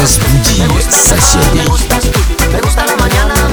[0.00, 1.62] Разбуди соседей.
[1.62, 1.98] Me gusta,
[2.52, 3.47] me gusta la mañana.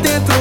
[0.00, 0.37] dentro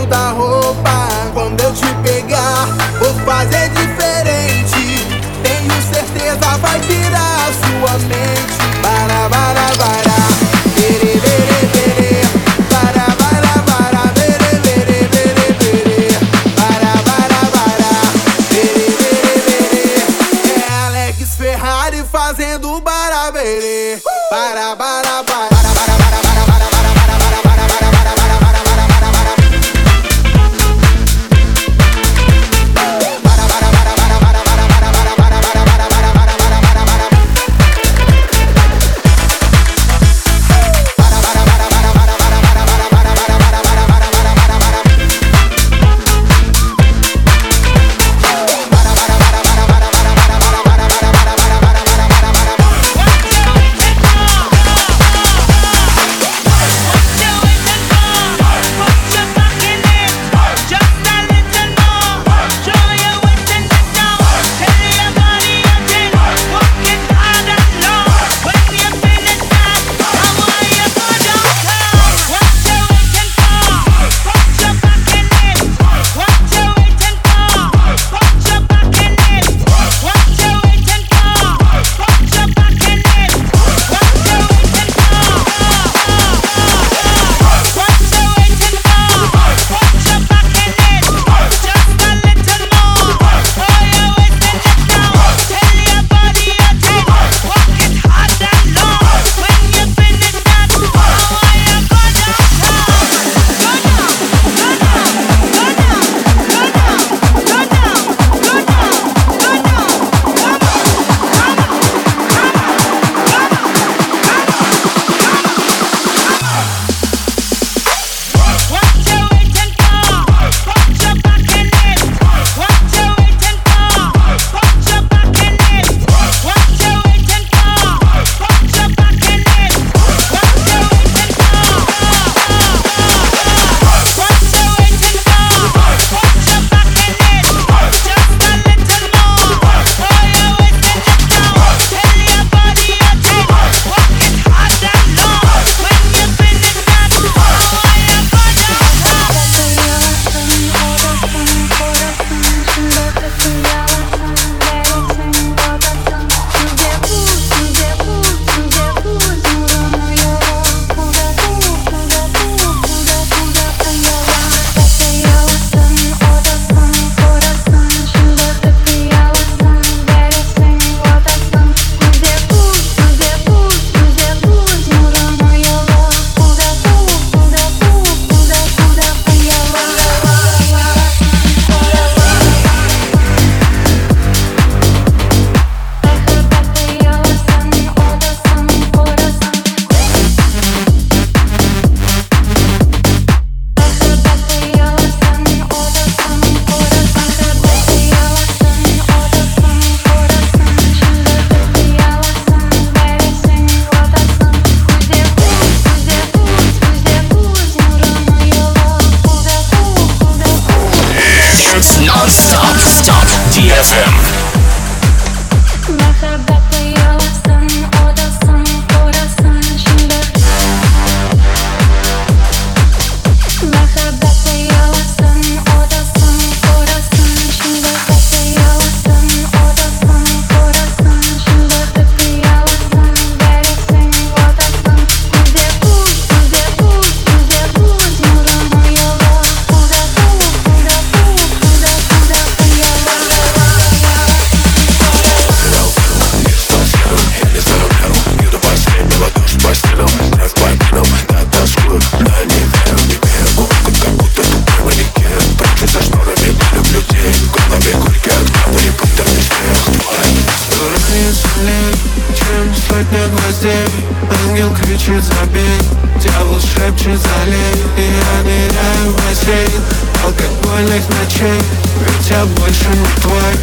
[270.77, 271.61] беспокойных ночей.
[272.05, 273.53] Ведь я больше не твой,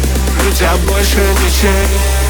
[0.43, 2.24] ведь я больше ничей.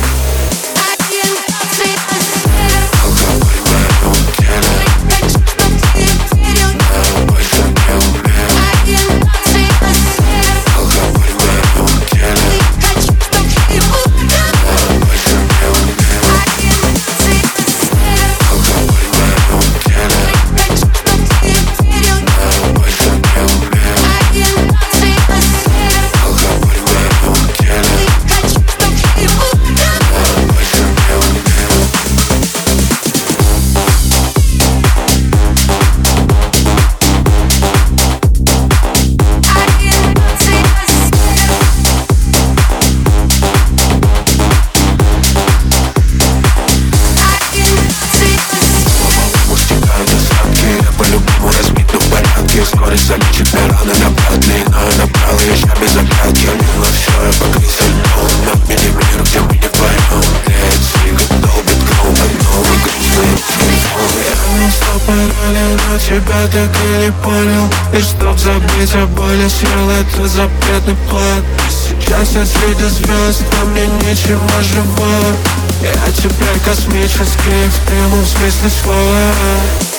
[69.75, 71.44] Построил этот запретный план.
[71.70, 75.36] Сейчас я среди звезд, но мне ничего живого.
[75.82, 79.95] Я теперь космический экстремум в смысле слова.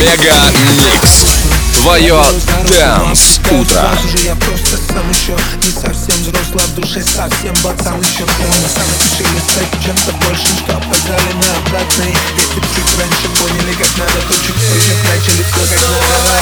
[0.00, 1.26] Мега Микс.
[1.82, 2.22] Твое
[2.68, 3.90] Дэнс Утро.
[4.04, 8.68] Уже я просто сам еще не совсем взрослый, а в душе совсем ботан еще прямо
[8.72, 14.20] сам решили стать чем-то большим, что опоздали на обратный б чуть раньше поняли, как надо,
[14.28, 16.40] то чуть позже начали то, как надо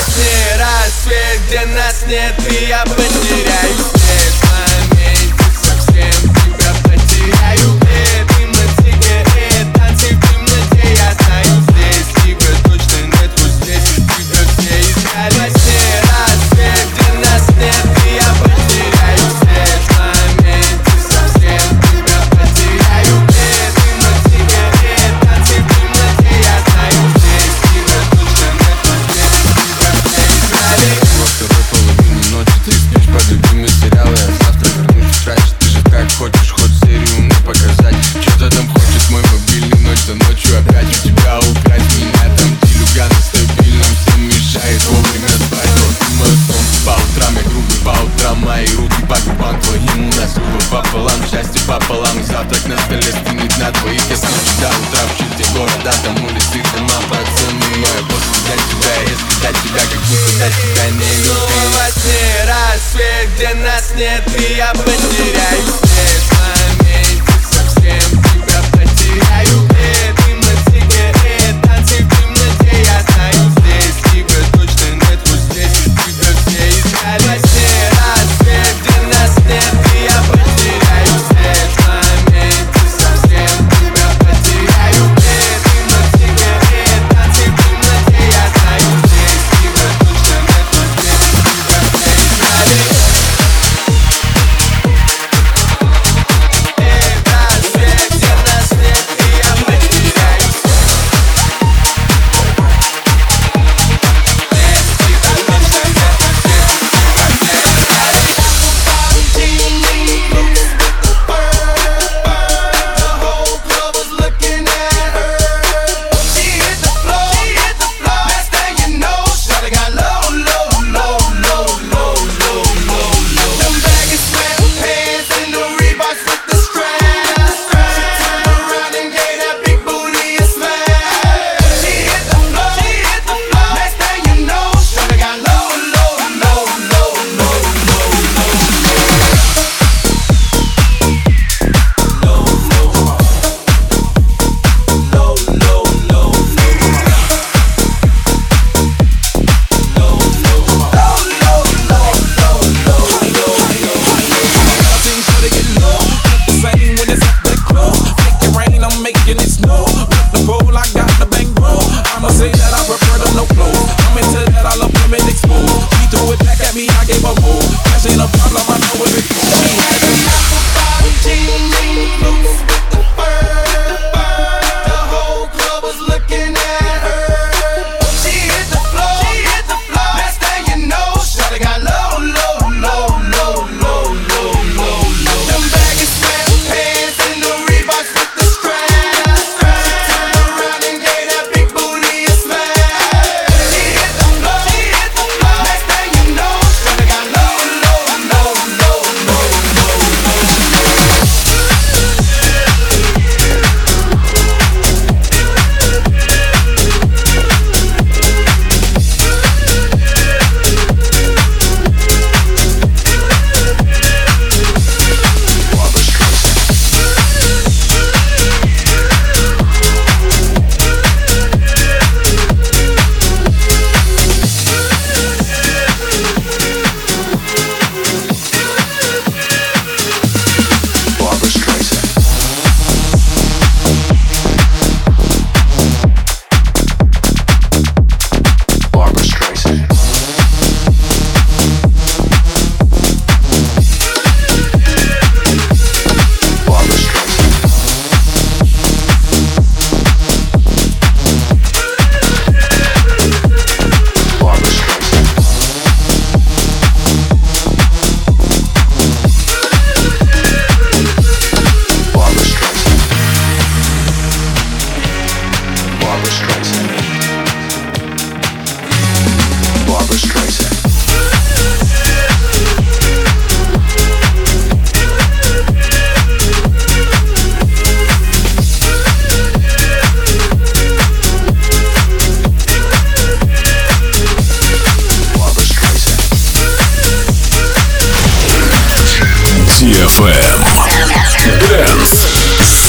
[0.59, 4.28] рассвет, где нас нет, и я потеряюсь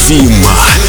[0.09, 0.88] Дима.